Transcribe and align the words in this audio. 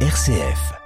RCF. 0.00 0.85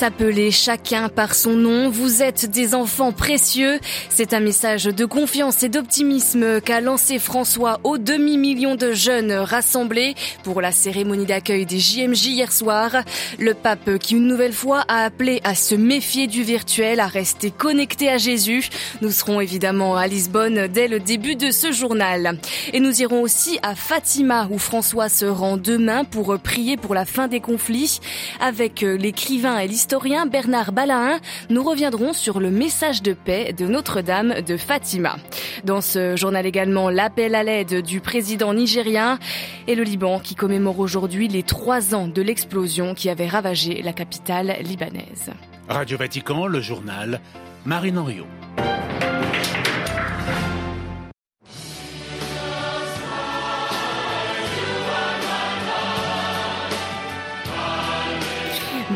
S'appeler 0.00 0.50
chacun 0.50 1.10
par 1.10 1.34
son 1.34 1.50
nom, 1.50 1.90
vous 1.90 2.22
êtes 2.22 2.50
des 2.50 2.74
enfants 2.74 3.12
précieux. 3.12 3.78
C'est 4.08 4.32
un 4.32 4.40
message 4.40 4.84
de 4.84 5.04
confiance 5.04 5.62
et 5.62 5.68
d'optimisme 5.68 6.62
qu'a 6.62 6.80
lancé 6.80 7.18
François 7.18 7.80
au 7.84 7.98
demi-million 7.98 8.76
de 8.76 8.94
jeunes 8.94 9.30
rassemblés 9.30 10.14
pour 10.42 10.62
la 10.62 10.72
cérémonie 10.72 11.26
d'accueil 11.26 11.66
des 11.66 11.78
JMJ 11.78 12.28
hier 12.28 12.50
soir. 12.50 12.92
Le 13.38 13.52
pape 13.52 13.98
qui 13.98 14.14
une 14.14 14.26
nouvelle 14.26 14.54
fois 14.54 14.86
a 14.88 15.04
appelé 15.04 15.42
à 15.44 15.54
se 15.54 15.74
méfier 15.74 16.26
du 16.28 16.44
virtuel, 16.44 16.98
à 16.98 17.06
rester 17.06 17.50
connecté 17.50 18.08
à 18.08 18.16
Jésus. 18.16 18.70
Nous 19.02 19.10
serons 19.10 19.38
évidemment 19.38 19.98
à 19.98 20.06
Lisbonne 20.06 20.66
dès 20.66 20.88
le 20.88 20.98
début 20.98 21.36
de 21.36 21.50
ce 21.50 21.72
journal. 21.72 22.38
Et 22.72 22.80
nous 22.80 23.02
irons 23.02 23.20
aussi 23.20 23.58
à 23.62 23.74
Fatima 23.74 24.48
où 24.50 24.56
François 24.56 25.10
se 25.10 25.26
rend 25.26 25.58
demain 25.58 26.04
pour 26.04 26.38
prier 26.38 26.78
pour 26.78 26.94
la 26.94 27.04
fin 27.04 27.28
des 27.28 27.40
conflits 27.40 28.00
avec 28.40 28.80
l'écrivain 28.80 29.58
et 29.58 29.68
l'historien 29.68 29.89
Bernard 30.30 30.72
Balahin, 30.72 31.18
nous 31.48 31.64
reviendrons 31.64 32.12
sur 32.12 32.38
le 32.38 32.50
message 32.50 33.02
de 33.02 33.12
paix 33.12 33.52
de 33.52 33.66
Notre-Dame 33.66 34.40
de 34.40 34.56
Fatima. 34.56 35.16
Dans 35.64 35.80
ce 35.80 36.14
journal 36.14 36.46
également, 36.46 36.90
l'appel 36.90 37.34
à 37.34 37.42
l'aide 37.42 37.82
du 37.82 38.00
président 38.00 38.54
nigérien 38.54 39.18
et 39.66 39.74
le 39.74 39.82
Liban 39.82 40.20
qui 40.20 40.36
commémore 40.36 40.78
aujourd'hui 40.78 41.26
les 41.26 41.42
trois 41.42 41.94
ans 41.94 42.06
de 42.06 42.22
l'explosion 42.22 42.94
qui 42.94 43.10
avait 43.10 43.26
ravagé 43.26 43.82
la 43.82 43.92
capitale 43.92 44.56
libanaise. 44.62 45.32
Radio 45.68 45.98
Vatican, 45.98 46.46
le 46.46 46.60
journal, 46.60 47.20
Marine 47.64 47.98
Henriot. 47.98 48.26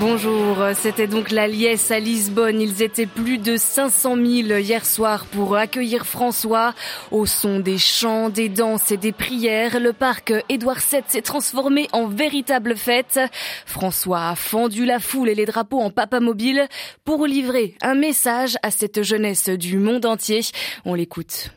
Bonjour, 0.07 0.59
c'était 0.75 1.07
donc 1.07 1.31
la 1.31 1.49
liesse 1.49 1.91
à 1.91 1.99
Lisbonne. 1.99 2.61
Ils 2.61 2.83
étaient 2.83 3.07
plus 3.07 3.39
de 3.39 3.57
500 3.57 4.17
000 4.17 4.27
hier 4.59 4.85
soir 4.85 5.25
pour 5.25 5.57
accueillir 5.57 6.05
François. 6.05 6.75
Au 7.11 7.25
son 7.25 7.59
des 7.59 7.79
chants, 7.79 8.29
des 8.29 8.51
danses 8.51 8.93
et 8.93 8.99
des 8.99 9.13
prières, 9.13 9.81
le 9.81 9.95
parc 9.95 10.35
Édouard 10.51 10.77
VII 10.77 11.01
s'est 11.09 11.23
transformé 11.23 11.89
en 11.93 12.07
véritable 12.07 12.77
fête. 12.77 13.19
François 13.65 14.29
a 14.29 14.35
fendu 14.35 14.85
la 14.85 15.01
foule 15.01 15.31
et 15.31 15.35
les 15.35 15.47
drapeaux 15.47 15.81
en 15.81 15.91
papa 15.91 16.21
mobile 16.21 16.69
pour 17.07 17.25
livrer 17.27 17.75
un 17.81 17.95
message 17.95 18.59
à 18.63 18.71
cette 18.71 19.03
jeunesse 19.03 19.49
du 19.49 19.79
monde 19.79 20.05
entier. 20.05 20.43
On 20.85 20.93
l'écoute. 20.93 21.51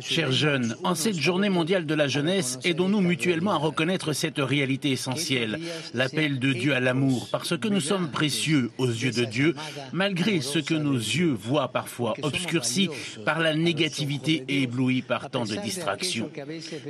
Chers 0.00 0.30
jeunes, 0.30 0.76
en 0.84 0.94
cette 0.94 1.18
journée 1.18 1.48
mondiale 1.48 1.84
de 1.84 1.94
la 1.94 2.06
jeunesse, 2.06 2.58
aidons-nous 2.64 3.00
mutuellement 3.00 3.52
à 3.52 3.56
reconnaître 3.56 4.12
cette 4.12 4.38
réalité 4.38 4.92
essentielle, 4.92 5.58
l'appel 5.94 6.38
de 6.38 6.52
Dieu 6.52 6.74
à 6.74 6.80
l'amour, 6.80 7.28
parce 7.32 7.56
que 7.58 7.68
nous 7.68 7.80
sommes 7.80 8.08
précieux 8.08 8.70
aux 8.78 8.86
yeux 8.86 9.10
de 9.10 9.24
Dieu, 9.24 9.54
malgré 9.92 10.40
ce 10.40 10.60
que 10.60 10.74
nos 10.74 10.94
yeux 10.94 11.32
voient 11.32 11.68
parfois 11.68 12.14
obscurcis 12.22 12.88
par 13.24 13.40
la 13.40 13.54
négativité 13.54 14.44
et 14.48 14.62
éblouis 14.62 15.02
par 15.02 15.28
tant 15.28 15.44
de 15.44 15.56
distractions. 15.56 16.30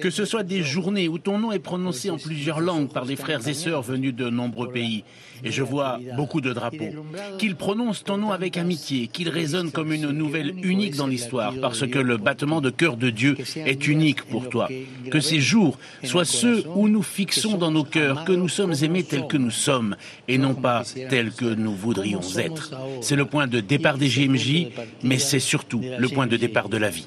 Que 0.01 0.11
ce 0.11 0.25
soit 0.25 0.43
des 0.43 0.63
journées 0.63 1.09
où 1.09 1.19
ton 1.19 1.39
nom 1.39 1.53
est 1.53 1.59
prononcé 1.59 2.11
en 2.11 2.19
plusieurs 2.19 2.61
langues 2.61 2.93
par 2.93 3.07
des 3.07 3.17
frères 3.17 3.47
et 3.49 3.55
sœurs 3.55 3.83
venus 3.83 4.15
de 4.15 4.29
nombreux 4.29 4.71
pays, 4.71 5.05
et 5.43 5.51
je 5.51 5.63
vois 5.63 5.99
beaucoup 6.17 6.43
de 6.43 6.53
drapeaux, 6.53 6.91
qu'ils 7.39 7.57
prononcent 7.57 8.05
ton 8.05 8.19
nom 8.19 8.31
avec 8.31 8.59
amitié, 8.59 9.07
qu'ils 9.07 9.31
résonnent 9.31 9.73
comme 9.73 9.93
une 9.93 10.11
nouvelle 10.11 10.55
unique 10.63 10.97
dans 10.97 11.07
l'histoire, 11.07 11.55
parce 11.63 11.87
que 11.87 11.99
le 11.99 12.19
battement 12.19 12.61
de 12.61 12.69
cœur 12.69 12.90
de 12.97 13.11
Dieu 13.11 13.37
est 13.57 13.87
unique 13.87 14.23
pour 14.23 14.49
toi. 14.49 14.69
Que 15.11 15.21
ces 15.21 15.41
jours 15.41 15.79
soient 16.05 16.25
ceux 16.25 16.65
où 16.75 16.89
nous 16.89 17.03
fixons 17.03 17.57
dans 17.57 17.71
nos 17.71 17.85
cœurs 17.85 18.25
que 18.25 18.33
nous 18.33 18.49
sommes 18.49 18.75
aimés 18.83 19.05
tels 19.05 19.27
que 19.27 19.37
nous 19.37 19.51
sommes 19.51 19.97
et 20.29 20.39
non 20.39 20.55
pas 20.55 20.83
tels 21.09 21.33
que 21.33 21.55
nous 21.55 21.75
voudrions 21.75 22.21
être. 22.37 22.73
C'est 23.01 23.17
le 23.17 23.25
point 23.25 23.47
de 23.47 23.61
départ 23.61 23.99
des 23.99 24.09
GMJ, 24.09 24.69
mais 25.03 25.19
c'est 25.19 25.41
surtout 25.41 25.83
le 25.99 26.09
point 26.09 26.27
de 26.27 26.37
départ 26.37 26.69
de 26.69 26.77
la 26.77 26.91
vie. 26.91 27.07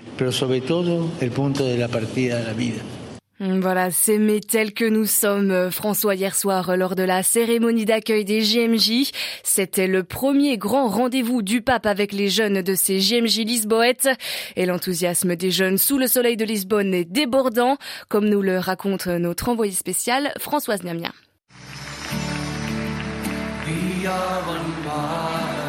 Voilà, 3.46 3.92
s'aimer 3.92 4.40
tel 4.40 4.74
que 4.74 4.86
nous 4.86 5.06
sommes, 5.06 5.52
euh, 5.52 5.70
François, 5.70 6.16
hier 6.16 6.34
soir, 6.34 6.70
euh, 6.70 6.76
lors 6.78 6.96
de 6.96 7.04
la 7.04 7.24
cérémonie 7.24 7.84
d'accueil 7.84 8.24
des 8.24 8.40
JMJ. 8.40 9.12
C'était 9.44 9.88
le 9.88 10.06
premier 10.06 10.58
grand 10.58 10.88
rendez-vous 10.88 11.42
du 11.42 11.62
pape 11.62 11.86
avec 11.86 12.14
les 12.14 12.30
jeunes 12.30 12.62
de 12.62 12.74
ces 12.74 13.02
JMJ 13.02 13.40
Lisboètes. 13.40 14.08
Et 14.56 14.66
l'enthousiasme 14.66 15.36
des 15.36 15.52
jeunes 15.52 15.78
sous 15.78 15.98
le 15.98 16.08
soleil 16.08 16.38
de 16.38 16.46
Lisbonne 16.46 16.94
est 16.94 17.04
débordant, 17.04 17.76
comme 18.08 18.30
nous 18.30 18.42
le 18.42 18.60
raconte 18.60 19.08
notre 19.08 19.50
envoyé 19.50 19.74
spécial, 19.74 20.32
Françoise 20.40 20.82
Niamien. 20.84 21.12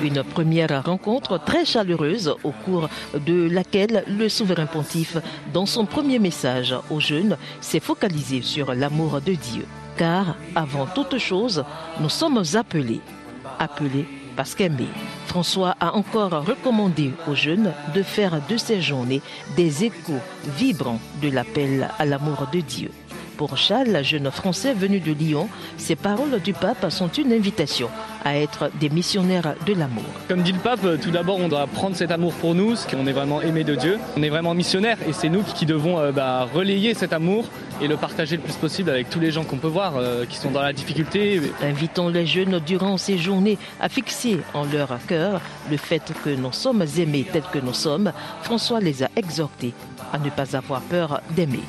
Une 0.04 0.22
première 0.22 0.84
rencontre 0.84 1.38
très 1.38 1.64
chaleureuse 1.64 2.34
au 2.44 2.50
cours 2.50 2.90
de 3.14 3.48
laquelle 3.48 4.04
le 4.06 4.28
souverain 4.28 4.66
pontife, 4.66 5.16
dans 5.54 5.64
son 5.64 5.86
premier 5.86 6.18
message 6.18 6.74
aux 6.90 7.00
jeunes, 7.00 7.38
s'est 7.62 7.80
focalisé 7.80 8.42
sur 8.42 8.74
l'amour 8.74 9.22
de 9.22 9.32
Dieu. 9.32 9.64
Car, 9.96 10.36
avant 10.54 10.84
toute 10.84 11.16
chose, 11.16 11.64
nous 12.00 12.10
sommes 12.10 12.42
appelés. 12.52 13.00
Appelés 13.58 14.04
parce 14.36 14.54
qu'aimés. 14.54 14.88
François 15.26 15.74
a 15.80 15.94
encore 15.94 16.44
recommandé 16.44 17.12
aux 17.26 17.34
jeunes 17.34 17.72
de 17.94 18.02
faire 18.02 18.42
de 18.46 18.58
ces 18.58 18.82
journées 18.82 19.22
des 19.56 19.84
échos 19.84 20.20
vibrants 20.58 21.00
de 21.22 21.30
l'appel 21.30 21.88
à 21.98 22.04
l'amour 22.04 22.46
de 22.52 22.60
Dieu. 22.60 22.90
Pour 23.36 23.56
Charles, 23.56 24.04
jeune 24.04 24.30
Français 24.30 24.74
venu 24.74 25.00
de 25.00 25.12
Lyon, 25.12 25.48
ces 25.76 25.96
paroles 25.96 26.40
du 26.40 26.52
pape 26.52 26.88
sont 26.90 27.08
une 27.08 27.32
invitation 27.32 27.88
à 28.24 28.36
être 28.36 28.70
des 28.78 28.88
missionnaires 28.90 29.54
de 29.66 29.74
l'amour. 29.74 30.04
Comme 30.28 30.42
dit 30.42 30.52
le 30.52 30.58
pape, 30.58 31.00
tout 31.00 31.10
d'abord 31.10 31.38
on 31.38 31.48
doit 31.48 31.66
prendre 31.66 31.96
cet 31.96 32.10
amour 32.12 32.32
pour 32.34 32.54
nous, 32.54 32.76
ce 32.76 32.86
qu'on 32.86 33.06
est 33.06 33.12
vraiment 33.12 33.42
aimé 33.42 33.64
de 33.64 33.74
Dieu. 33.74 33.98
On 34.16 34.22
est 34.22 34.28
vraiment 34.28 34.54
missionnaires 34.54 34.98
et 35.08 35.12
c'est 35.12 35.28
nous 35.28 35.42
qui 35.42 35.66
devons 35.66 35.98
euh, 35.98 36.12
bah, 36.12 36.48
relayer 36.52 36.94
cet 36.94 37.12
amour 37.12 37.46
et 37.82 37.88
le 37.88 37.96
partager 37.96 38.36
le 38.36 38.42
plus 38.42 38.54
possible 38.54 38.90
avec 38.90 39.10
tous 39.10 39.20
les 39.20 39.32
gens 39.32 39.44
qu'on 39.44 39.58
peut 39.58 39.68
voir 39.68 39.94
euh, 39.96 40.24
qui 40.26 40.36
sont 40.36 40.50
dans 40.50 40.62
la 40.62 40.72
difficulté. 40.72 41.40
Invitons 41.60 42.08
les 42.08 42.26
jeunes 42.26 42.60
durant 42.60 42.96
ces 42.98 43.18
journées 43.18 43.58
à 43.80 43.88
fixer 43.88 44.38
en 44.54 44.64
leur 44.64 44.96
cœur 45.08 45.40
le 45.70 45.76
fait 45.76 46.12
que 46.24 46.30
nous 46.30 46.52
sommes 46.52 46.84
aimés 46.98 47.26
tels 47.32 47.42
que 47.52 47.58
nous 47.58 47.74
sommes. 47.74 48.12
François 48.42 48.80
les 48.80 49.02
a 49.02 49.10
exhortés 49.16 49.74
à 50.12 50.18
ne 50.18 50.30
pas 50.30 50.56
avoir 50.56 50.80
peur 50.82 51.20
d'aimer. 51.30 51.62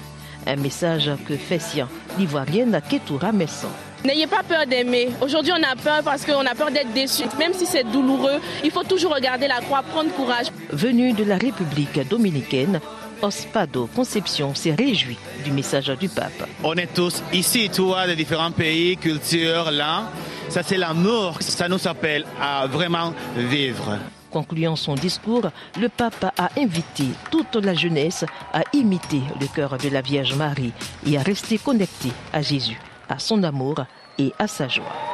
Un 0.48 0.58
message 0.58 1.12
que 1.28 1.36
fait 1.36 1.60
sien 1.60 1.88
l'ivoirienne 2.18 2.80
Ketoura 2.90 3.32
Messon. 3.32 3.68
N'ayez 4.04 4.28
pas 4.28 4.44
peur 4.44 4.68
d'aimer. 4.68 5.10
Aujourd'hui, 5.20 5.52
on 5.52 5.64
a 5.64 5.76
peur 5.76 6.04
parce 6.04 6.24
qu'on 6.24 6.46
a 6.46 6.54
peur 6.54 6.70
d'être 6.70 6.94
déçu. 6.94 7.24
Même 7.40 7.54
si 7.54 7.66
c'est 7.66 7.84
douloureux, 7.84 8.40
il 8.64 8.70
faut 8.70 8.84
toujours 8.84 9.16
regarder 9.16 9.48
la 9.48 9.62
croix, 9.62 9.82
prendre 9.82 10.12
courage. 10.12 10.48
Venu 10.70 11.14
de 11.14 11.24
la 11.24 11.38
République 11.38 12.08
dominicaine, 12.08 12.80
Ospado 13.24 13.90
Conception 13.96 14.54
s'est 14.54 14.76
réjoui 14.76 15.18
du 15.44 15.52
message 15.52 15.88
du 16.00 16.08
pape. 16.08 16.48
On 16.64 16.76
est 16.76 16.94
tous 16.94 17.24
ici, 17.34 17.70
tu 17.74 17.82
vois, 17.82 18.06
de 18.06 18.14
différents 18.14 18.52
pays, 18.52 18.96
cultures, 18.98 19.72
là. 19.72 20.12
Ça, 20.50 20.62
c'est 20.62 20.78
l'amour. 20.78 21.38
Ça 21.40 21.68
nous 21.68 21.88
appelle 21.88 22.26
à 22.40 22.68
vraiment 22.68 23.14
vivre. 23.36 23.98
Concluant 24.36 24.76
son 24.76 24.96
discours, 24.96 25.50
le 25.80 25.88
pape 25.88 26.26
a 26.38 26.50
invité 26.58 27.06
toute 27.32 27.56
la 27.56 27.74
jeunesse 27.74 28.26
à 28.52 28.64
imiter 28.74 29.22
le 29.40 29.48
cœur 29.48 29.78
de 29.78 29.88
la 29.88 30.02
Vierge 30.02 30.36
Marie 30.36 30.74
et 31.08 31.18
à 31.18 31.22
rester 31.22 31.58
connecté 31.58 32.10
à 32.34 32.42
Jésus, 32.42 32.78
à 33.08 33.18
son 33.18 33.44
amour 33.44 33.86
et 34.20 34.34
à 34.38 34.48
sa 34.48 34.68
joie. 34.68 35.05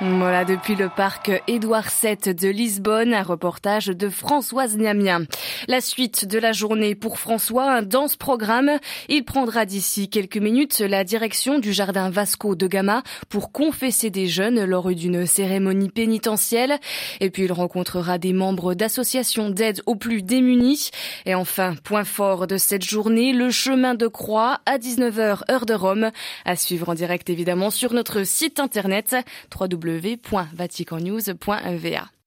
Voilà, 0.00 0.44
depuis 0.44 0.76
le 0.76 0.88
parc 0.88 1.32
Édouard 1.48 1.88
VII 2.02 2.32
de 2.32 2.48
Lisbonne, 2.48 3.12
un 3.12 3.24
reportage 3.24 3.86
de 3.86 4.08
Françoise 4.08 4.76
Niamien. 4.76 5.24
La 5.66 5.80
suite 5.80 6.24
de 6.24 6.38
la 6.38 6.52
journée 6.52 6.94
pour 6.94 7.18
François, 7.18 7.82
dans 7.82 8.06
ce 8.06 8.16
programme, 8.16 8.78
il 9.08 9.24
prendra 9.24 9.66
d'ici 9.66 10.08
quelques 10.08 10.36
minutes 10.36 10.78
la 10.78 11.02
direction 11.02 11.58
du 11.58 11.72
jardin 11.72 12.10
Vasco 12.10 12.54
de 12.54 12.68
Gama 12.68 13.02
pour 13.28 13.50
confesser 13.50 14.08
des 14.08 14.28
jeunes 14.28 14.64
lors 14.64 14.88
d'une 14.94 15.26
cérémonie 15.26 15.90
pénitentielle. 15.90 16.78
Et 17.18 17.30
puis 17.30 17.46
il 17.46 17.52
rencontrera 17.52 18.18
des 18.18 18.32
membres 18.32 18.74
d'associations 18.74 19.50
d'aide 19.50 19.82
aux 19.86 19.96
plus 19.96 20.22
démunis. 20.22 20.90
Et 21.26 21.34
enfin, 21.34 21.74
point 21.82 22.04
fort 22.04 22.46
de 22.46 22.56
cette 22.56 22.84
journée, 22.84 23.32
le 23.32 23.50
chemin 23.50 23.96
de 23.96 24.06
croix 24.06 24.60
à 24.64 24.78
19h 24.78 25.40
heure 25.50 25.66
de 25.66 25.74
Rome. 25.74 26.12
À 26.44 26.54
suivre 26.54 26.90
en 26.90 26.94
direct 26.94 27.28
évidemment 27.30 27.70
sur 27.70 27.92
notre 27.94 28.22
site 28.22 28.60
internet 28.60 29.16
www 29.52 29.87
www.vaticannews.va. 29.88 32.17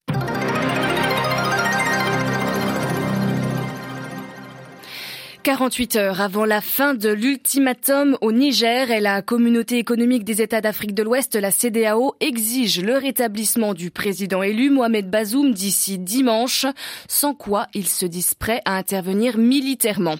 48 5.43 5.95
heures 5.95 6.21
avant 6.21 6.45
la 6.45 6.61
fin 6.61 6.93
de 6.93 7.09
l'ultimatum 7.09 8.15
au 8.21 8.31
Niger 8.31 8.91
et 8.91 8.99
la 8.99 9.23
communauté 9.23 9.79
économique 9.79 10.23
des 10.23 10.43
États 10.43 10.61
d'Afrique 10.61 10.93
de 10.93 11.01
l'Ouest, 11.01 11.35
la 11.35 11.49
CDAO, 11.49 12.13
exige 12.19 12.79
le 12.79 12.95
rétablissement 12.97 13.73
du 13.73 13.89
président 13.89 14.43
élu 14.43 14.69
Mohamed 14.69 15.09
Bazoum 15.09 15.51
d'ici 15.51 15.97
dimanche, 15.97 16.67
sans 17.07 17.33
quoi 17.33 17.65
ils 17.73 17.87
se 17.87 18.05
disent 18.05 18.35
prêts 18.35 18.61
à 18.65 18.77
intervenir 18.77 19.39
militairement. 19.39 20.15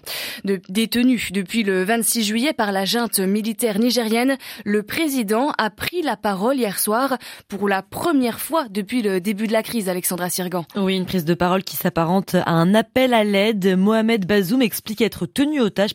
Détenu 0.70 1.30
depuis 1.32 1.62
le 1.62 1.84
26 1.84 2.24
juillet 2.24 2.54
par 2.54 2.72
la 2.72 2.86
junte 2.86 3.20
militaire 3.20 3.78
nigérienne, 3.78 4.38
le 4.66 4.82
président 4.82 5.52
a 5.60 5.70
pris 5.70 6.02
la 6.02 6.18
parole 6.18 6.58
hier 6.58 6.80
soir 6.80 7.18
pour 7.48 7.70
la 7.70 7.84
première 7.84 8.40
fois 8.40 8.66
depuis 8.72 9.04
le 9.04 9.22
début 9.22 9.46
de 9.46 9.54
la 9.54 9.62
crise, 9.62 9.88
Alexandra 9.88 10.30
Sirgan. 10.30 10.66
Oui, 10.76 10.96
une 10.96 11.06
prise 11.06 11.26
de 11.26 11.36
parole 11.36 11.64
qui 11.64 11.76
s'apparente 11.76 12.34
à 12.34 12.52
un 12.52 12.74
appel 12.74 13.14
à 13.14 13.24
l'aide. 13.24 13.78
Mohamed 13.78 14.26
Bazoum 14.26 14.64
explique 14.64 15.02
être 15.12 15.28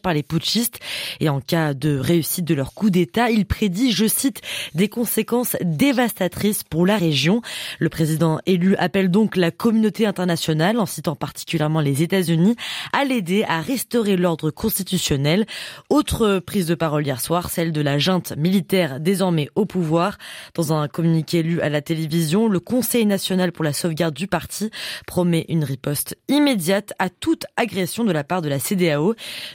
par 0.03 0.13
les 0.13 0.23
putschistes 0.23 0.81
et 1.21 1.29
en 1.29 1.41
cas 1.41 1.75
de 1.75 1.99
réussite 1.99 2.45
de 2.45 2.55
leur 2.55 2.75
coup 2.75 2.91
d'État, 2.91 3.31
il 3.31 3.47
prédit, 3.47 3.93
je 3.93 4.07
cite, 4.07 4.41
des 4.75 4.89
conséquences 4.89 5.57
dévastatrices 5.63 6.63
pour 6.63 6.87
la 6.87 6.97
région. 6.97 7.41
Le 7.79 7.89
président 7.89 8.39
élu 8.47 8.77
appelle 8.77 9.11
donc 9.11 9.37
la 9.37 9.51
communauté 9.51 10.07
internationale, 10.07 10.79
en 10.79 10.87
citant 10.87 11.17
particulièrement 11.17 11.81
les 11.81 12.03
États-Unis, 12.03 12.57
à 12.93 13.05
l'aider 13.05 13.45
à 13.49 13.61
restaurer 13.61 14.17
l'ordre 14.17 14.51
constitutionnel. 14.51 15.47
Autre 15.89 16.41
prise 16.41 16.67
de 16.67 16.75
parole 16.75 17.07
hier 17.07 17.21
soir, 17.21 17.51
celle 17.51 17.73
de 17.73 17.81
la 17.81 17.99
junte 17.99 18.37
militaire 18.37 19.01
désormais 19.01 19.49
au 19.55 19.65
pouvoir. 19.65 20.19
Dans 20.55 20.73
un 20.73 20.89
communiqué 20.89 21.43
lu 21.43 21.61
à 21.61 21.69
la 21.69 21.81
télévision, 21.81 22.49
le 22.49 22.61
Conseil 22.61 23.07
national 23.07 23.53
pour 23.53 23.65
la 23.65 23.73
sauvegarde 23.73 24.15
du 24.15 24.27
parti 24.27 24.71
promet 25.07 25.47
une 25.49 25.65
riposte 25.65 26.17
immédiate 26.29 26.93
à 26.99 27.09
toute 27.09 27.47
agression 27.57 28.05
de 28.05 28.13
la 28.13 28.25
part 28.25 28.43
de 28.43 28.49
la 28.49 28.59
CDAO 28.59 29.06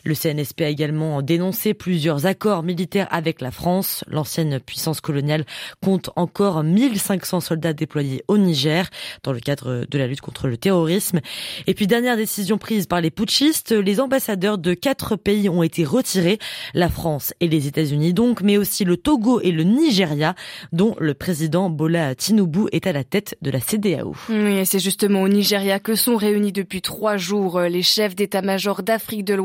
le 0.04 0.16
CNSP 0.16 0.62
a 0.62 0.70
également 0.70 1.22
dénoncé 1.22 1.74
plusieurs 1.74 2.26
accords 2.26 2.64
militaires 2.64 3.08
avec 3.12 3.42
la 3.42 3.52
France. 3.52 4.04
L'ancienne 4.08 4.60
puissance 4.60 5.02
coloniale 5.02 5.46
compte 5.84 6.10
encore 6.16 6.64
1500 6.64 7.40
soldats 7.40 7.74
déployés 7.74 8.24
au 8.28 8.38
Niger 8.38 8.90
dans 9.24 9.34
le 9.34 9.40
cadre 9.40 9.86
de 9.90 9.98
la 9.98 10.08
lutte 10.08 10.22
contre 10.22 10.48
le 10.48 10.58
terrorisme. 10.58 11.20
Et 11.68 11.74
puis 11.74 11.88
dernière 11.88 12.18
décision 12.18 12.58
prise 12.58 12.86
par 12.86 13.02
les 13.02 13.12
putschistes, 13.12 13.72
les 13.72 14.00
ambassadeurs 14.00 14.58
de 14.58 14.74
quatre 14.74 15.16
pays 15.16 15.50
ont 15.50 15.64
été 15.64 15.84
retirés, 15.84 16.40
la 16.74 16.90
France 16.90 17.34
et 17.40 17.48
les 17.48 17.68
États-Unis 17.68 18.14
donc, 18.14 18.42
mais 18.42 18.58
aussi 18.58 18.86
le 18.86 18.98
Togo 18.98 19.42
et 19.42 19.52
le 19.52 19.64
Nigeria, 19.64 20.36
dont 20.72 20.96
le 21.00 21.14
président 21.14 21.70
Bola 21.70 22.16
Tinubu 22.16 22.68
est 22.72 22.88
à 22.88 22.94
la 22.94 23.04
tête 23.04 23.38
de 23.42 23.52
la 23.52 23.60
CDAO. 23.60 24.16
Oui, 24.30 24.66
c'est 24.66 24.80
justement 24.80 25.22
au 25.22 25.28
Nigeria 25.28 25.80
que 25.80 25.96
sont 25.96 26.16
réunis 26.16 26.52
depuis 26.52 26.82
trois 26.82 27.18
jours 27.18 27.60
les 27.62 27.82
chefs 27.82 28.16
d'état-major 28.16 28.84
d'Afrique 28.84 29.26
de 29.26 29.34
l'Ouest. 29.34 29.41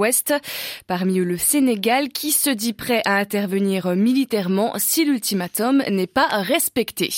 Parmi 0.86 1.20
eux 1.20 1.24
le 1.24 1.38
Sénégal 1.38 2.08
qui 2.08 2.32
se 2.32 2.50
dit 2.50 2.72
prêt 2.72 3.02
à 3.04 3.16
intervenir 3.16 3.94
militairement 3.96 4.72
si 4.76 5.04
l'ultimatum 5.04 5.82
n'est 5.88 6.06
pas 6.06 6.26
respecté. 6.28 7.10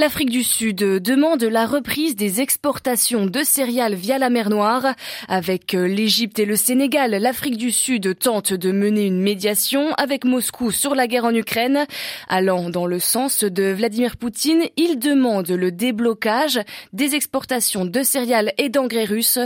L'Afrique 0.00 0.30
du 0.30 0.44
Sud 0.44 0.76
demande 0.76 1.42
la 1.42 1.66
reprise 1.66 2.14
des 2.14 2.40
exportations 2.40 3.26
de 3.26 3.42
céréales 3.42 3.96
via 3.96 4.16
la 4.18 4.30
mer 4.30 4.48
Noire. 4.48 4.94
Avec 5.26 5.72
l'Égypte 5.72 6.38
et 6.38 6.44
le 6.44 6.54
Sénégal, 6.54 7.10
l'Afrique 7.10 7.56
du 7.56 7.72
Sud 7.72 8.16
tente 8.16 8.52
de 8.52 8.70
mener 8.70 9.06
une 9.06 9.20
médiation 9.20 9.92
avec 9.94 10.24
Moscou 10.24 10.70
sur 10.70 10.94
la 10.94 11.08
guerre 11.08 11.24
en 11.24 11.34
Ukraine. 11.34 11.84
Allant 12.28 12.70
dans 12.70 12.86
le 12.86 13.00
sens 13.00 13.42
de 13.42 13.72
Vladimir 13.72 14.16
Poutine, 14.16 14.66
il 14.76 15.00
demande 15.00 15.48
le 15.48 15.72
déblocage 15.72 16.60
des 16.92 17.16
exportations 17.16 17.84
de 17.84 18.04
céréales 18.04 18.52
et 18.56 18.68
d'engrais 18.68 19.04
russes. 19.04 19.40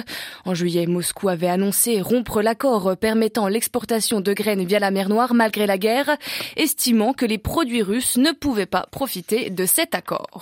En 0.44 0.52
juillet, 0.52 0.84
Moscou 0.84 1.30
avait 1.30 1.48
annoncé 1.48 2.02
rompre 2.02 2.42
l'accord 2.42 2.94
permettant 2.98 3.48
l'exportation 3.48 4.20
de 4.20 4.34
graines 4.34 4.66
via 4.66 4.80
la 4.80 4.90
mer 4.90 5.08
Noire 5.08 5.32
malgré 5.32 5.66
la 5.66 5.78
guerre, 5.78 6.14
estimant 6.58 7.14
que 7.14 7.24
les 7.24 7.38
produits 7.38 7.80
russes 7.80 8.18
ne 8.18 8.32
pouvaient 8.32 8.66
pas 8.66 8.86
profiter 8.90 9.48
de 9.48 9.64
cet 9.64 9.94
accord. 9.94 10.41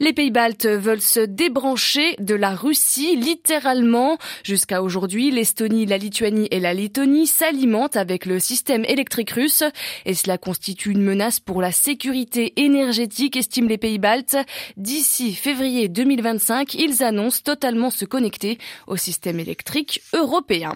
Les 0.00 0.12
pays 0.12 0.30
baltes 0.30 0.66
veulent 0.66 1.00
se 1.00 1.20
débrancher 1.20 2.14
de 2.18 2.34
la 2.34 2.54
Russie 2.54 3.16
littéralement. 3.16 4.18
Jusqu'à 4.44 4.82
aujourd'hui, 4.82 5.30
l'Estonie, 5.30 5.86
la 5.86 5.98
Lituanie 5.98 6.48
et 6.50 6.60
la 6.60 6.74
Lettonie 6.74 7.26
s'alimentent 7.26 7.96
avec 7.96 8.26
le 8.26 8.38
système 8.38 8.84
électrique 8.84 9.30
russe 9.30 9.64
et 10.04 10.14
cela 10.14 10.38
constitue 10.38 10.90
une 10.90 11.02
menace 11.02 11.40
pour 11.40 11.60
la 11.60 11.72
sécurité 11.72 12.52
énergétique, 12.56 13.36
estiment 13.36 13.68
les 13.68 13.78
pays 13.78 13.98
baltes. 13.98 14.36
D'ici 14.76 15.34
février 15.34 15.88
2025, 15.88 16.74
ils 16.74 17.02
annoncent 17.02 17.40
totalement 17.44 17.90
se 17.90 18.04
connecter 18.04 18.58
au 18.86 18.96
système 18.96 19.40
électrique 19.40 20.02
européen. 20.12 20.74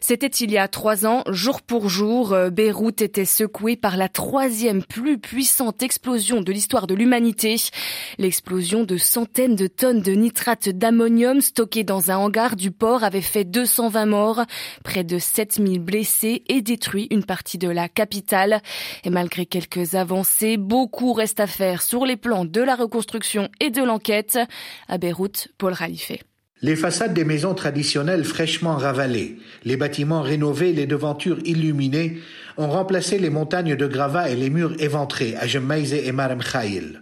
C'était 0.00 0.26
il 0.26 0.50
y 0.50 0.58
a 0.58 0.68
trois 0.68 1.06
ans, 1.06 1.22
jour 1.28 1.62
pour 1.62 1.88
jour, 1.88 2.32
euh, 2.32 2.50
Beyrouth 2.50 3.02
était 3.02 3.24
secouée 3.24 3.76
par 3.76 3.96
la 3.96 4.08
troisième 4.08 4.82
plus 4.82 5.18
puissante 5.18 5.82
explosion 5.82 6.40
de 6.40 6.52
l'histoire 6.52 6.86
de 6.86 6.94
l'humanité. 6.94 7.56
L'explosion 8.18 8.84
de 8.84 8.96
centaines 8.96 9.56
de 9.56 9.66
tonnes 9.66 10.02
de 10.02 10.12
nitrate 10.12 10.68
d'ammonium 10.68 11.40
stockés 11.40 11.84
dans 11.84 12.10
un 12.10 12.16
hangar 12.16 12.56
du 12.56 12.70
port 12.70 13.04
avait 13.04 13.20
fait 13.20 13.44
220 13.44 14.06
morts, 14.06 14.44
près 14.84 15.04
de 15.04 15.18
7000 15.18 15.80
blessés 15.80 16.42
et 16.48 16.62
détruit 16.62 17.08
une 17.10 17.24
partie 17.24 17.58
de 17.58 17.68
la 17.68 17.88
capitale. 17.88 18.60
Et 19.04 19.10
malgré 19.10 19.46
quelques 19.46 19.94
avancées, 19.94 20.56
beaucoup 20.56 21.12
reste 21.12 21.40
à 21.40 21.46
faire 21.46 21.82
sur 21.82 22.04
les 22.04 22.16
plans 22.16 22.44
de 22.44 22.60
la 22.60 22.76
reconstruction 22.76 23.48
et 23.60 23.70
de 23.70 23.82
l'enquête. 23.82 24.38
À 24.88 24.98
Beyrouth, 24.98 25.48
Paul 25.58 25.72
Ralifé. 25.72 26.20
Les 26.62 26.76
façades 26.76 27.14
des 27.14 27.24
maisons 27.24 27.54
traditionnelles 27.54 28.24
fraîchement 28.24 28.76
ravalées, 28.76 29.38
les 29.64 29.78
bâtiments 29.78 30.20
rénovés, 30.20 30.74
les 30.74 30.86
devantures 30.86 31.38
illuminées 31.46 32.18
ont 32.58 32.68
remplacé 32.68 33.18
les 33.18 33.30
montagnes 33.30 33.76
de 33.76 33.86
gravats 33.86 34.28
et 34.28 34.36
les 34.36 34.50
murs 34.50 34.74
éventrés 34.78 35.34
à 35.36 35.46
Jemmaïze 35.46 35.94
et 35.94 36.12
Marem 36.12 36.42
Khaïl. 36.42 37.00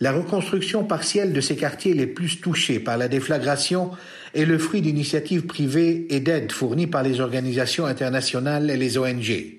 La 0.00 0.12
reconstruction 0.12 0.84
partielle 0.84 1.32
de 1.32 1.40
ces 1.40 1.56
quartiers 1.56 1.94
les 1.94 2.06
plus 2.06 2.40
touchés 2.40 2.80
par 2.80 2.98
la 2.98 3.08
déflagration 3.08 3.90
est 4.34 4.44
le 4.44 4.58
fruit 4.58 4.82
d'initiatives 4.82 5.46
privées 5.46 6.06
et 6.10 6.20
d'aides 6.20 6.52
fournies 6.52 6.88
par 6.88 7.02
les 7.02 7.20
organisations 7.20 7.86
internationales 7.86 8.70
et 8.70 8.76
les 8.76 8.98
ONG. 8.98 9.54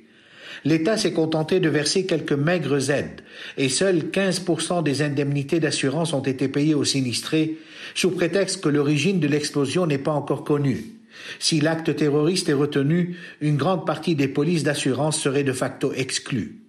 L'État 0.65 0.97
s'est 0.97 1.13
contenté 1.13 1.59
de 1.59 1.69
verser 1.69 2.05
quelques 2.05 2.33
maigres 2.33 2.89
aides 2.89 3.21
et 3.57 3.69
seuls 3.69 4.09
15% 4.11 4.83
des 4.83 5.03
indemnités 5.03 5.59
d'assurance 5.59 6.11
ont 6.13 6.23
été 6.23 6.47
payées 6.47 6.73
aux 6.73 6.83
sinistrés 6.83 7.57
sous 7.93 8.11
prétexte 8.11 8.61
que 8.61 8.69
l'origine 8.69 9.19
de 9.19 9.27
l'explosion 9.27 9.85
n'est 9.85 9.99
pas 9.99 10.11
encore 10.11 10.43
connue. 10.43 10.95
Si 11.39 11.61
l'acte 11.61 11.95
terroriste 11.95 12.49
est 12.49 12.53
retenu, 12.53 13.15
une 13.41 13.57
grande 13.57 13.85
partie 13.85 14.15
des 14.15 14.27
polices 14.27 14.63
d'assurance 14.63 15.21
seraient 15.21 15.43
de 15.43 15.53
facto 15.53 15.93
exclues. 15.93 16.64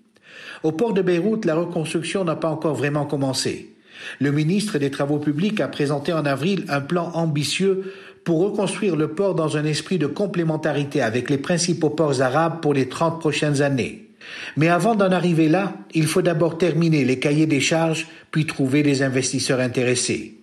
Au 0.62 0.72
port 0.72 0.94
de 0.94 1.02
Beyrouth, 1.02 1.44
la 1.44 1.54
reconstruction 1.54 2.24
n'a 2.24 2.36
pas 2.36 2.48
encore 2.48 2.74
vraiment 2.74 3.04
commencé. 3.04 3.74
Le 4.20 4.30
ministre 4.30 4.78
des 4.78 4.90
Travaux 4.90 5.18
publics 5.18 5.60
a 5.60 5.68
présenté 5.68 6.12
en 6.12 6.26
avril 6.26 6.64
un 6.68 6.80
plan 6.80 7.10
ambitieux 7.14 7.92
pour 8.24 8.40
reconstruire 8.40 8.96
le 8.96 9.08
port 9.08 9.34
dans 9.34 9.56
un 9.56 9.64
esprit 9.64 9.98
de 9.98 10.06
complémentarité 10.06 11.00
avec 11.00 11.30
les 11.30 11.38
principaux 11.38 11.90
ports 11.90 12.20
arabes 12.20 12.60
pour 12.60 12.74
les 12.74 12.88
30 12.88 13.20
prochaines 13.20 13.62
années. 13.62 14.08
Mais 14.56 14.68
avant 14.68 14.94
d'en 14.96 15.12
arriver 15.12 15.48
là, 15.48 15.74
il 15.94 16.06
faut 16.06 16.22
d'abord 16.22 16.58
terminer 16.58 17.04
les 17.04 17.20
cahiers 17.20 17.46
des 17.46 17.60
charges, 17.60 18.08
puis 18.30 18.44
trouver 18.44 18.82
les 18.82 19.02
investisseurs 19.02 19.60
intéressés. 19.60 20.38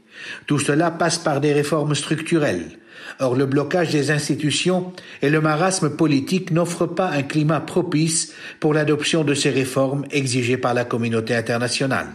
Tout 0.47 0.59
cela 0.59 0.91
passe 0.91 1.17
par 1.17 1.41
des 1.41 1.53
réformes 1.53 1.95
structurelles. 1.95 2.79
Or, 3.19 3.35
le 3.35 3.45
blocage 3.45 3.91
des 3.91 4.11
institutions 4.11 4.93
et 5.21 5.29
le 5.29 5.41
marasme 5.41 5.95
politique 5.95 6.51
n'offrent 6.51 6.87
pas 6.87 7.09
un 7.09 7.23
climat 7.23 7.59
propice 7.59 8.33
pour 8.59 8.73
l'adoption 8.73 9.23
de 9.23 9.33
ces 9.33 9.49
réformes 9.49 10.05
exigées 10.11 10.57
par 10.57 10.73
la 10.73 10.85
communauté 10.85 11.35
internationale. 11.35 12.09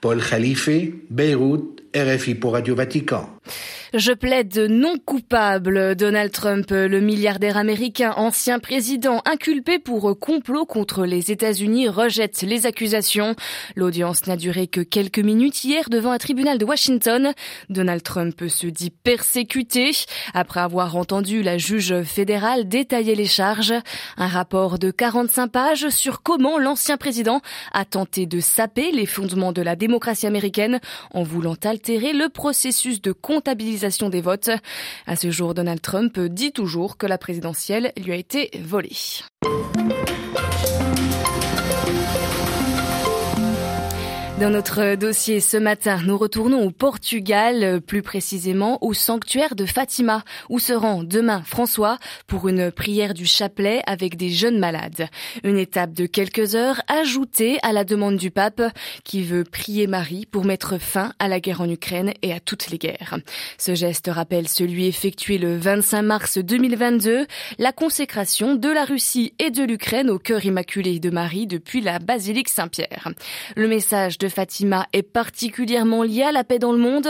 Paul 0.00 0.20
Khalife, 0.22 0.70
Beyrouth, 1.10 1.82
RFI 1.98 2.36
pour 2.36 2.52
Radio 2.52 2.74
Vatican. 2.74 3.28
Je 3.94 4.12
plaide 4.12 4.58
non 4.68 4.96
coupable. 5.02 5.96
Donald 5.96 6.30
Trump, 6.30 6.66
le 6.70 7.00
milliardaire 7.00 7.56
américain, 7.56 8.12
ancien 8.16 8.58
président 8.58 9.22
inculpé 9.24 9.78
pour 9.78 10.18
complot 10.18 10.66
contre 10.66 11.06
les 11.06 11.30
États-Unis, 11.30 11.88
rejette 11.88 12.42
les 12.42 12.66
accusations. 12.66 13.34
L'audience 13.76 14.26
n'a 14.26 14.36
duré 14.36 14.66
que 14.66 14.82
quelques 14.82 15.18
minutes 15.18 15.64
hier 15.64 15.88
devant 15.88 16.10
un 16.10 16.18
tribunal 16.18 16.58
de 16.58 16.66
Washington. 16.66 17.32
Donald 17.70 18.02
Trump 18.02 18.44
se 18.46 18.66
dit 18.66 18.90
persécuté 18.90 19.92
après 20.34 20.60
avoir 20.60 20.94
entendu 20.96 21.42
la 21.42 21.56
juge 21.56 22.02
fédérale 22.02 22.68
détailler 22.68 23.14
les 23.14 23.26
charges. 23.26 23.74
Un 24.18 24.28
rapport 24.28 24.78
de 24.78 24.90
45 24.90 25.48
pages 25.48 25.88
sur 25.88 26.22
comment 26.22 26.58
l'ancien 26.58 26.98
président 26.98 27.40
a 27.72 27.86
tenté 27.86 28.26
de 28.26 28.40
saper 28.40 28.92
les 28.92 29.06
fondements 29.06 29.52
de 29.52 29.62
la 29.62 29.76
démocratie 29.76 30.26
américaine 30.26 30.78
en 31.14 31.22
voulant 31.22 31.56
altérer 31.64 31.87
le 31.96 32.28
processus 32.28 33.00
de 33.00 33.12
comptabilisation 33.12 34.10
des 34.10 34.20
votes. 34.20 34.50
À 35.06 35.16
ce 35.16 35.30
jour, 35.30 35.54
Donald 35.54 35.80
Trump 35.80 36.18
dit 36.18 36.52
toujours 36.52 36.96
que 36.96 37.06
la 37.06 37.18
présidentielle 37.18 37.92
lui 37.96 38.12
a 38.12 38.16
été 38.16 38.50
volée. 38.62 38.96
Dans 44.40 44.50
notre 44.50 44.94
dossier 44.94 45.40
ce 45.40 45.56
matin, 45.56 46.00
nous 46.06 46.16
retournons 46.16 46.64
au 46.64 46.70
Portugal, 46.70 47.80
plus 47.80 48.02
précisément 48.02 48.78
au 48.82 48.94
sanctuaire 48.94 49.56
de 49.56 49.66
Fatima, 49.66 50.22
où 50.48 50.60
se 50.60 50.72
rend 50.72 51.02
demain 51.02 51.42
François 51.42 51.98
pour 52.28 52.48
une 52.48 52.70
prière 52.70 53.14
du 53.14 53.26
chapelet 53.26 53.82
avec 53.86 54.16
des 54.16 54.30
jeunes 54.30 54.60
malades. 54.60 55.08
Une 55.42 55.58
étape 55.58 55.92
de 55.92 56.06
quelques 56.06 56.54
heures 56.54 56.80
ajoutée 56.86 57.58
à 57.64 57.72
la 57.72 57.82
demande 57.82 58.16
du 58.16 58.30
pape 58.30 58.62
qui 59.02 59.24
veut 59.24 59.42
prier 59.42 59.88
Marie 59.88 60.24
pour 60.24 60.44
mettre 60.44 60.78
fin 60.78 61.12
à 61.18 61.26
la 61.26 61.40
guerre 61.40 61.60
en 61.60 61.68
Ukraine 61.68 62.12
et 62.22 62.32
à 62.32 62.38
toutes 62.38 62.70
les 62.70 62.78
guerres. 62.78 63.18
Ce 63.58 63.74
geste 63.74 64.08
rappelle 64.08 64.46
celui 64.46 64.86
effectué 64.86 65.38
le 65.38 65.56
25 65.56 66.02
mars 66.02 66.38
2022, 66.38 67.26
la 67.58 67.72
consécration 67.72 68.54
de 68.54 68.68
la 68.68 68.84
Russie 68.84 69.34
et 69.40 69.50
de 69.50 69.64
l'Ukraine 69.64 70.10
au 70.10 70.20
cœur 70.20 70.44
immaculé 70.44 71.00
de 71.00 71.10
Marie 71.10 71.48
depuis 71.48 71.80
la 71.80 71.98
basilique 71.98 72.48
Saint-Pierre. 72.48 73.08
Le 73.56 73.66
message 73.66 74.16
de 74.16 74.27
Fatima 74.28 74.86
est 74.92 75.02
particulièrement 75.02 76.02
lié 76.02 76.22
à 76.22 76.32
la 76.32 76.44
paix 76.44 76.58
dans 76.58 76.72
le 76.72 76.78
monde. 76.78 77.08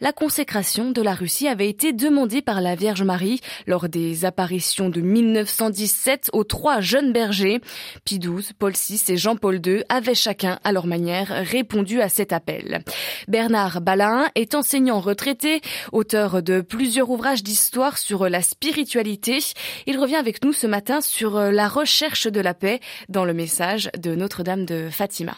La 0.00 0.12
consécration 0.12 0.90
de 0.90 1.02
la 1.02 1.14
Russie 1.14 1.48
avait 1.48 1.68
été 1.68 1.92
demandée 1.92 2.42
par 2.42 2.60
la 2.60 2.74
Vierge 2.74 3.02
Marie 3.02 3.40
lors 3.66 3.88
des 3.88 4.24
apparitions 4.24 4.88
de 4.88 5.00
1917 5.00 6.30
aux 6.32 6.44
trois 6.44 6.80
jeunes 6.80 7.12
bergers. 7.12 7.60
Pie 8.04 8.18
XII, 8.18 8.52
Paul 8.58 8.72
VI 8.72 9.02
et 9.08 9.16
Jean-Paul 9.16 9.60
II 9.64 9.82
avaient 9.88 10.14
chacun 10.14 10.58
à 10.64 10.72
leur 10.72 10.86
manière 10.86 11.28
répondu 11.28 12.00
à 12.00 12.08
cet 12.08 12.32
appel. 12.32 12.82
Bernard 13.28 13.80
Balin 13.80 14.26
est 14.34 14.54
enseignant 14.54 15.00
retraité, 15.00 15.60
auteur 15.92 16.42
de 16.42 16.60
plusieurs 16.60 17.10
ouvrages 17.10 17.42
d'histoire 17.42 17.98
sur 17.98 18.28
la 18.28 18.42
spiritualité. 18.42 19.38
Il 19.86 19.98
revient 19.98 20.16
avec 20.16 20.44
nous 20.44 20.52
ce 20.52 20.66
matin 20.66 21.00
sur 21.00 21.38
la 21.38 21.68
recherche 21.68 22.26
de 22.26 22.40
la 22.40 22.54
paix 22.54 22.80
dans 23.08 23.24
le 23.24 23.34
message 23.34 23.90
de 23.98 24.14
Notre-Dame 24.14 24.64
de 24.64 24.88
Fatima. 24.90 25.34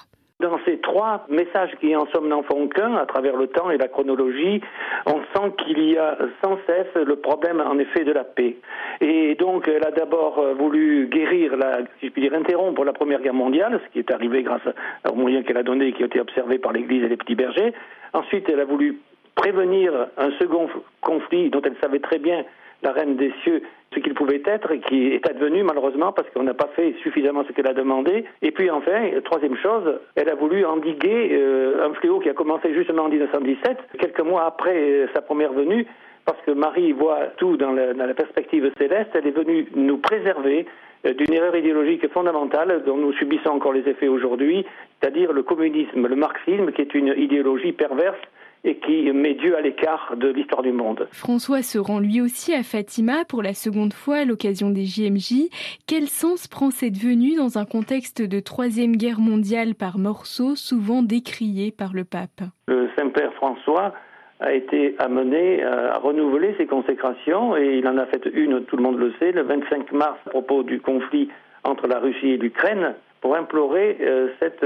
Trois 0.91 1.25
messages 1.29 1.71
qui 1.81 1.95
en 1.95 2.07
somme 2.07 2.29
n'en 2.29 2.43
font 2.43 2.67
qu'un 2.67 2.97
à 2.97 3.07
travers 3.07 3.37
le 3.37 3.47
temps 3.47 3.71
et 3.71 3.79
la 3.79 3.87
chronologie, 3.87 4.61
on 5.07 5.21
sent 5.33 5.53
qu'il 5.59 5.81
y 5.89 5.97
a 5.97 6.19
sans 6.43 6.59
cesse 6.67 6.95
le 6.95 7.17
problème 7.17 7.61
en 7.61 7.79
effet 7.79 8.05
de 8.05 8.13
la 8.13 8.25
paix. 8.25 8.57
Et 9.01 9.37
donc 9.37 9.69
elle 9.69 9.87
a 9.87 9.93
d'abord 9.93 10.45
voulu 10.59 11.07
guérir, 11.07 11.53
si 12.01 12.07
je 12.07 12.13
puis 12.13 12.23
dire, 12.23 12.35
interrompre 12.35 12.85
la 12.85 12.93
Première 12.93 13.21
Guerre 13.21 13.35
mondiale, 13.35 13.81
ce 13.87 13.93
qui 13.93 14.01
est 14.01 14.11
arrivé 14.11 14.43
grâce 14.43 14.63
aux 15.09 15.15
moyens 15.15 15.47
qu'elle 15.47 15.59
a 15.59 15.63
donnés 15.63 15.89
et 15.89 15.93
qui 15.93 16.03
ont 16.03 16.07
été 16.07 16.21
observés 16.21 16.59
par 16.59 16.73
l'Église 16.73 17.05
et 17.05 17.09
les 17.09 17.17
petits 17.17 17.37
bergers. 17.37 17.73
Ensuite, 18.13 18.49
elle 18.49 18.61
a 18.61 18.65
voulu 18.65 18.99
prévenir 19.37 19.93
un 20.19 20.31
second 20.41 20.69
conflit 21.01 21.51
dont 21.51 21.63
elle 21.63 21.77
savait 21.81 22.01
très 22.01 22.19
bien 22.19 22.45
la 22.83 22.93
reine 22.93 23.17
des 23.17 23.33
cieux 23.43 23.63
ce 23.95 23.99
qu'il 23.99 24.15
pouvait 24.15 24.43
être 24.45 24.71
et 24.71 24.81
qui 24.81 25.09
est 25.09 25.29
advenu 25.29 25.63
malheureusement 25.65 26.13
parce 26.13 26.29
qu'on 26.31 26.45
n'a 26.45 26.55
pas 26.55 26.69
fait 26.77 26.95
suffisamment 27.03 27.45
ce 27.47 27.53
qu'elle 27.53 27.67
a 27.67 27.75
demandé. 27.75 28.25
Et 28.43 28.53
puis 28.53 28.71
enfin, 28.71 29.11
troisième 29.25 29.57
chose, 29.57 29.99
elle 30.15 30.29
a 30.31 30.35
voulu 30.35 30.65
endiguer 30.65 31.31
euh, 31.33 31.87
un 31.89 31.95
fléau 31.95 32.21
qui 32.21 32.29
a 32.29 32.35
commencé 32.35 32.73
justement 32.75 33.05
en 33.05 33.09
1917, 33.09 33.79
quelques 33.99 34.21
mois 34.21 34.45
après 34.45 34.77
euh, 34.77 35.07
sa 35.13 35.23
première 35.23 35.53
venue, 35.53 35.87
parce 36.25 36.41
que 36.43 36.53
Marie 36.53 36.93
voit 36.93 37.27
tout 37.39 37.57
dans 37.57 37.73
la, 37.73 38.15
perspective 38.15 38.71
céleste, 38.79 39.11
elle 39.15 39.27
est 39.27 39.37
venue 39.37 39.67
nous 39.75 39.99
préserver 39.99 40.67
euh, 41.07 41.13
d'une 41.15 41.33
erreur 41.33 41.57
idéologique 41.57 42.07
fondamentale 42.13 42.85
dont 42.87 42.97
nous 42.97 43.13
subissons 43.15 43.51
encore 43.51 43.73
les 43.73 43.89
effets 43.89 44.09
aujourd'hui, 44.09 44.65
c'est-à-dire 45.01 45.33
le 45.33 45.43
communisme, 45.43 46.07
le 46.07 46.17
marxisme, 46.17 46.71
qui 46.71 46.83
est 46.83 46.95
une 46.95 47.15
idéologie 47.17 47.73
perverse 47.73 48.21
et 48.65 48.77
qui 48.77 49.11
met 49.13 49.35
Dieu 49.35 49.57
à 49.57 49.61
l'écart 49.61 50.15
de 50.17 50.29
l'histoire 50.29 50.63
du 50.63 50.73
monde. 50.73 51.09
François 51.13 51.63
se 51.63 51.79
rend 51.79 51.99
lui 51.99 52.21
aussi 52.21 52.55
à 52.55 52.63
Fatima 52.63 53.25
pour 53.29 53.43
la 53.43 53.55
seconde 53.55 53.95
fois 53.95 54.17
à 54.17 54.25
l'occasion 54.25 54.71
des 54.71 54.85
JMJ. 54.85 55.49
Quel 55.87 56.09
sens 56.09 56.47
prend 56.47 56.71
cette 56.71 56.97
venue 56.97 57.37
dans 57.37 57.59
un 57.59 57.65
contexte 57.65 58.23
de 58.23 58.41
Troisième 58.41 58.97
Guerre 58.97 59.21
mondiale 59.21 59.75
par 59.75 59.99
morceaux, 59.99 60.57
souvent 60.57 61.03
décrié 61.03 61.71
par 61.71 61.93
le 61.95 62.05
pape? 62.05 62.43
Le 62.69 62.89
Saint-Père 62.99 63.33
François 63.35 63.95
a 64.41 64.53
été 64.53 64.95
amené 64.99 65.63
à 65.63 65.99
renouveler 65.99 66.55
ses 66.57 66.67
consécrations 66.67 67.57
et 67.57 67.79
il 67.79 67.87
en 67.87 67.99
a 67.99 68.07
fait 68.07 68.27
une, 68.33 68.65
tout 68.65 68.77
le 68.77 68.83
monde 68.83 68.99
le 68.99 69.13
sait, 69.19 69.33
le 69.33 69.43
25 69.43 69.93
mars 69.93 70.19
à 70.27 70.31
propos 70.31 70.63
du 70.63 70.81
conflit 70.81 71.29
entre 71.65 71.87
la 71.87 71.99
Russie 71.99 72.31
et 72.31 72.37
l'Ukraine 72.39 72.95
pour 73.21 73.37
implorer 73.37 73.99
euh, 74.01 74.29
cette 74.41 74.65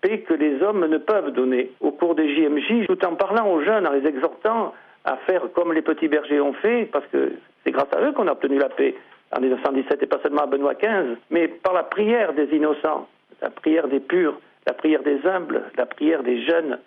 paix 0.00 0.20
que 0.20 0.34
les 0.34 0.62
hommes 0.62 0.86
ne 0.86 0.98
peuvent 0.98 1.32
donner 1.32 1.72
au 1.80 1.90
cours 1.90 2.14
des 2.14 2.34
JMJ, 2.34 2.86
tout 2.86 3.04
en 3.04 3.14
parlant 3.14 3.50
aux 3.50 3.62
jeunes, 3.62 3.86
en 3.86 3.92
les 3.92 4.06
exhortant 4.06 4.72
à 5.04 5.16
faire 5.18 5.42
comme 5.54 5.72
les 5.72 5.82
petits 5.82 6.08
bergers 6.08 6.40
ont 6.40 6.52
fait, 6.54 6.88
parce 6.92 7.06
que 7.12 7.32
c'est 7.64 7.70
grâce 7.70 7.92
à 7.96 8.00
eux 8.00 8.12
qu'on 8.12 8.26
a 8.26 8.32
obtenu 8.32 8.58
la 8.58 8.68
paix 8.68 8.94
en 9.36 9.40
1917 9.40 10.02
et 10.02 10.06
pas 10.06 10.18
seulement 10.22 10.42
à 10.42 10.46
Benoît 10.46 10.74
XV, 10.74 11.16
mais 11.30 11.48
par 11.48 11.72
la 11.72 11.82
prière 11.82 12.32
des 12.32 12.46
innocents, 12.54 13.08
la 13.40 13.50
prière 13.50 13.88
des 13.88 14.00
purs, 14.00 14.38
la 14.66 14.72
prière 14.72 15.02
des 15.02 15.24
humbles, 15.26 15.62
la 15.76 15.86
prière 15.86 16.22
des 16.22 16.42
jeunes 16.44 16.78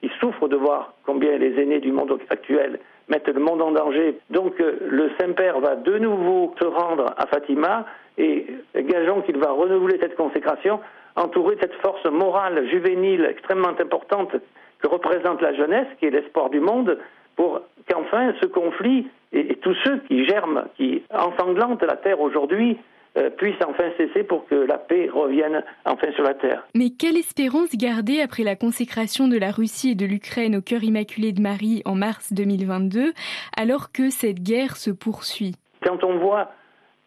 qui 0.00 0.10
souffrent 0.20 0.48
de 0.48 0.56
voir 0.56 0.94
combien 1.04 1.36
les 1.38 1.60
aînés 1.60 1.80
du 1.80 1.92
monde 1.92 2.18
actuel 2.30 2.78
mettent 3.08 3.28
le 3.28 3.40
monde 3.40 3.62
en 3.62 3.72
danger. 3.72 4.18
Donc 4.30 4.58
le 4.58 5.10
Saint-Père 5.20 5.60
va 5.60 5.76
de 5.76 5.98
nouveau 5.98 6.54
se 6.60 6.66
rendre 6.66 7.06
à 7.16 7.26
Fatima 7.26 7.86
et 8.16 8.46
gageons 8.76 9.22
qu'il 9.22 9.38
va 9.38 9.50
renouveler 9.50 9.98
cette 10.00 10.16
consécration 10.16 10.80
entouré 11.18 11.56
de 11.56 11.60
cette 11.60 11.74
force 11.80 12.04
morale 12.06 12.68
juvénile 12.68 13.26
extrêmement 13.30 13.68
importante 13.68 14.34
que 14.80 14.86
représente 14.86 15.40
la 15.42 15.54
jeunesse, 15.54 15.88
qui 15.98 16.06
est 16.06 16.10
l'espoir 16.10 16.50
du 16.50 16.60
monde, 16.60 16.98
pour 17.36 17.60
qu'enfin 17.88 18.32
ce 18.40 18.46
conflit 18.46 19.08
et, 19.32 19.56
tous 19.56 19.74
ceux 19.84 19.98
qui 20.08 20.24
germent, 20.26 20.64
qui 20.76 21.02
ensanglantent 21.12 21.82
la 21.82 21.96
terre 21.96 22.20
aujourd'hui, 22.20 22.78
euh, 23.16 23.30
puissent 23.30 23.62
enfin 23.66 23.90
cesser 23.96 24.22
pour 24.22 24.46
que 24.46 24.54
la 24.54 24.78
paix 24.78 25.08
revienne 25.12 25.64
enfin 25.84 26.12
sur 26.12 26.24
la 26.24 26.34
terre. 26.34 26.66
Mais 26.74 26.90
quelle 26.90 27.16
espérance 27.16 27.70
garder 27.74 28.20
après 28.20 28.44
la 28.44 28.54
consécration 28.54 29.28
de 29.28 29.38
la 29.38 29.50
Russie 29.50 29.90
et 29.90 29.94
de 29.94 30.06
l'Ukraine 30.06 30.56
au 30.56 30.60
cœur 30.60 30.84
immaculé 30.84 31.32
de 31.32 31.40
Marie 31.40 31.82
en 31.84 31.94
mars 31.94 32.32
2022, 32.32 33.12
alors 33.56 33.92
que 33.92 34.10
cette 34.10 34.42
guerre 34.42 34.76
se 34.76 34.90
poursuit? 34.90 35.54
Quand 35.82 36.04
on 36.04 36.18
voit 36.18 36.50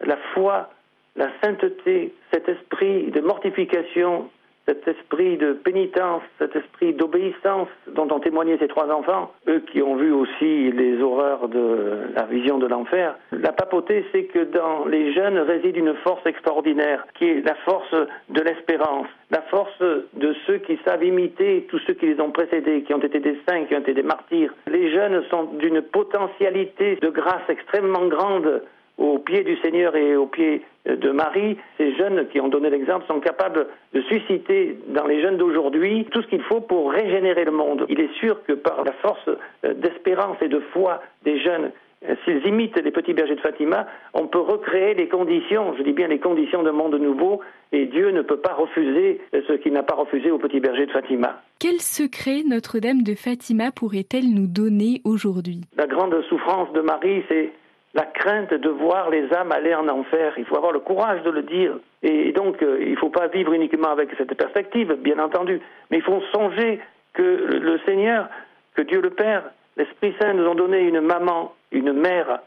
la 0.01 0.17
foi 0.33 0.69
la 1.15 1.29
sainteté, 1.43 2.13
cet 2.31 2.47
esprit 2.47 3.11
de 3.11 3.21
mortification, 3.21 4.29
cet 4.67 4.87
esprit 4.87 5.37
de 5.37 5.53
pénitence, 5.53 6.21
cet 6.39 6.55
esprit 6.55 6.93
d'obéissance 6.93 7.67
dont 7.87 8.07
ont 8.11 8.19
témoigné 8.19 8.57
ces 8.59 8.67
trois 8.67 8.89
enfants, 8.89 9.31
eux 9.47 9.63
qui 9.71 9.81
ont 9.81 9.95
vu 9.95 10.11
aussi 10.11 10.71
les 10.71 11.01
horreurs 11.01 11.49
de 11.49 12.11
la 12.15 12.23
vision 12.25 12.59
de 12.59 12.67
l'enfer, 12.67 13.15
la 13.31 13.51
papauté, 13.51 14.05
c'est 14.11 14.25
que 14.25 14.43
dans 14.43 14.85
les 14.85 15.13
jeunes 15.13 15.39
réside 15.39 15.77
une 15.77 15.95
force 15.95 16.25
extraordinaire, 16.25 17.05
qui 17.15 17.25
est 17.25 17.45
la 17.45 17.55
force 17.65 17.93
de 18.29 18.41
l'espérance, 18.41 19.07
la 19.31 19.41
force 19.43 19.79
de 19.79 20.35
ceux 20.45 20.59
qui 20.59 20.77
savent 20.85 21.03
imiter 21.03 21.65
tous 21.69 21.79
ceux 21.87 21.93
qui 21.93 22.05
les 22.05 22.21
ont 22.21 22.31
précédés, 22.31 22.83
qui 22.83 22.93
ont 22.93 22.99
été 22.99 23.19
des 23.19 23.37
saints, 23.47 23.65
qui 23.65 23.75
ont 23.75 23.79
été 23.79 23.93
des 23.93 24.03
martyrs. 24.03 24.53
Les 24.67 24.91
jeunes 24.91 25.23
sont 25.29 25.45
d'une 25.53 25.81
potentialité 25.81 26.97
de 27.01 27.09
grâce 27.09 27.49
extrêmement 27.49 28.05
grande 28.05 28.61
au 29.01 29.17
pied 29.19 29.43
du 29.43 29.57
Seigneur 29.57 29.95
et 29.95 30.15
au 30.15 30.27
pied 30.27 30.61
de 30.85 31.11
Marie, 31.11 31.57
ces 31.77 31.95
jeunes 31.95 32.27
qui 32.29 32.39
ont 32.39 32.49
donné 32.49 32.69
l'exemple 32.69 33.05
sont 33.07 33.19
capables 33.19 33.67
de 33.93 34.01
susciter 34.03 34.77
dans 34.87 35.05
les 35.05 35.21
jeunes 35.21 35.37
d'aujourd'hui 35.37 36.07
tout 36.11 36.21
ce 36.21 36.27
qu'il 36.27 36.41
faut 36.43 36.61
pour 36.61 36.91
régénérer 36.91 37.45
le 37.45 37.51
monde. 37.51 37.85
Il 37.89 37.99
est 37.99 38.13
sûr 38.19 38.43
que 38.45 38.53
par 38.53 38.83
la 38.83 38.93
force 38.93 39.27
euh, 39.27 39.73
d'espérance 39.73 40.37
et 40.41 40.47
de 40.47 40.59
foi 40.71 41.01
des 41.23 41.39
jeunes, 41.39 41.71
euh, 42.07 42.15
s'ils 42.25 42.45
imitent 42.47 42.77
les 42.77 42.91
petits 42.91 43.13
bergers 43.13 43.35
de 43.35 43.41
Fatima, 43.41 43.85
on 44.13 44.27
peut 44.27 44.39
recréer 44.39 44.95
les 44.95 45.07
conditions, 45.07 45.75
je 45.77 45.83
dis 45.83 45.93
bien 45.93 46.07
les 46.07 46.19
conditions 46.19 46.63
d'un 46.63 46.71
monde 46.71 46.95
nouveau, 46.95 47.41
et 47.71 47.85
Dieu 47.85 48.09
ne 48.11 48.21
peut 48.21 48.39
pas 48.39 48.53
refuser 48.53 49.21
euh, 49.35 49.41
ce 49.47 49.53
qu'il 49.53 49.73
n'a 49.73 49.83
pas 49.83 49.95
refusé 49.95 50.31
aux 50.31 50.39
petits 50.39 50.59
bergers 50.59 50.87
de 50.87 50.91
Fatima. 50.91 51.41
Quel 51.59 51.79
secret 51.79 52.41
Notre-Dame 52.47 53.03
de 53.03 53.13
Fatima 53.13 53.71
pourrait-elle 53.71 54.33
nous 54.33 54.47
donner 54.47 55.01
aujourd'hui? 55.05 55.61
La 55.77 55.85
grande 55.85 56.19
souffrance 56.27 56.71
de 56.73 56.81
Marie, 56.81 57.23
c'est 57.29 57.51
la 57.93 58.03
crainte 58.03 58.53
de 58.53 58.69
voir 58.69 59.09
les 59.09 59.33
âmes 59.33 59.51
aller 59.51 59.75
en 59.75 59.87
enfer. 59.89 60.33
Il 60.37 60.45
faut 60.45 60.57
avoir 60.57 60.71
le 60.71 60.79
courage 60.79 61.23
de 61.23 61.29
le 61.29 61.43
dire. 61.43 61.73
Et 62.03 62.31
donc, 62.31 62.61
euh, 62.63 62.77
il 62.81 62.91
ne 62.91 62.97
faut 62.97 63.09
pas 63.09 63.27
vivre 63.27 63.53
uniquement 63.53 63.89
avec 63.91 64.09
cette 64.17 64.33
perspective, 64.35 64.93
bien 64.93 65.19
entendu, 65.19 65.59
mais 65.89 65.97
il 65.97 66.03
faut 66.03 66.21
songer 66.33 66.79
que 67.13 67.21
le 67.21 67.79
Seigneur, 67.85 68.29
que 68.75 68.81
Dieu 68.81 69.01
le 69.01 69.09
Père, 69.09 69.43
l'Esprit 69.77 70.15
Saint 70.19 70.33
nous 70.33 70.45
ont 70.45 70.55
donné 70.55 70.79
une 70.79 71.01
maman, 71.01 71.53
une 71.71 71.93
mère 71.93 72.39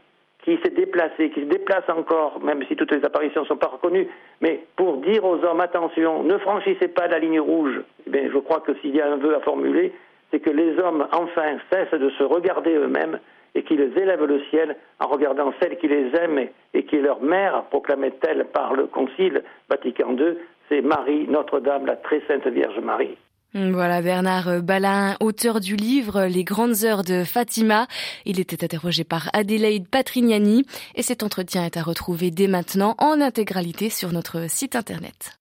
qui 0.44 0.58
s'est 0.62 0.70
déplacée, 0.70 1.30
qui 1.30 1.40
se 1.40 1.46
déplace 1.46 1.88
encore, 1.88 2.40
même 2.42 2.62
si 2.68 2.76
toutes 2.76 2.92
les 2.92 3.04
apparitions 3.04 3.42
ne 3.42 3.46
sont 3.46 3.56
pas 3.56 3.68
reconnues, 3.68 4.08
mais 4.42 4.64
pour 4.76 4.98
dire 4.98 5.24
aux 5.24 5.42
hommes, 5.42 5.60
attention, 5.60 6.22
ne 6.22 6.36
franchissez 6.38 6.88
pas 6.88 7.06
la 7.06 7.18
ligne 7.18 7.40
rouge. 7.40 7.80
Eh 8.12 8.28
je 8.30 8.38
crois 8.38 8.60
que 8.60 8.74
s'il 8.80 8.94
y 8.94 9.00
a 9.00 9.10
un 9.10 9.16
vœu 9.16 9.34
à 9.34 9.40
formuler, 9.40 9.92
c'est 10.30 10.40
que 10.40 10.50
les 10.50 10.78
hommes, 10.78 11.06
enfin, 11.12 11.56
cessent 11.72 11.98
de 11.98 12.10
se 12.10 12.24
regarder 12.24 12.74
eux-mêmes 12.74 13.18
et 13.54 13.62
qu'ils 13.62 13.80
élèvent 13.80 14.24
le 14.24 14.40
ciel 14.50 14.76
en 15.00 15.06
regardant 15.06 15.52
celle 15.60 15.78
qui 15.78 15.88
les 15.88 16.10
aime 16.16 16.48
et 16.72 16.84
qui 16.84 16.96
est 16.96 17.02
leur 17.02 17.22
mère, 17.22 17.64
proclamait-elle 17.70 18.46
par 18.46 18.74
le 18.74 18.86
Concile 18.86 19.42
Vatican 19.68 20.16
II, 20.16 20.36
c'est 20.68 20.80
Marie, 20.80 21.26
Notre-Dame, 21.28 21.86
la 21.86 21.96
très 21.96 22.20
sainte 22.26 22.46
Vierge 22.46 22.78
Marie. 22.80 23.16
Voilà 23.56 24.02
Bernard 24.02 24.62
Balin, 24.62 25.14
auteur 25.20 25.60
du 25.60 25.76
livre 25.76 26.24
Les 26.24 26.42
grandes 26.42 26.84
heures 26.84 27.04
de 27.04 27.22
Fatima. 27.22 27.86
Il 28.24 28.40
était 28.40 28.64
interrogé 28.64 29.04
par 29.04 29.30
Adélaïde 29.32 29.88
Patrignani 29.88 30.64
et 30.96 31.02
cet 31.02 31.22
entretien 31.22 31.64
est 31.64 31.76
à 31.76 31.82
retrouver 31.82 32.32
dès 32.32 32.48
maintenant 32.48 32.96
en 32.98 33.20
intégralité 33.20 33.90
sur 33.90 34.10
notre 34.10 34.50
site 34.50 34.74
internet. 34.74 35.38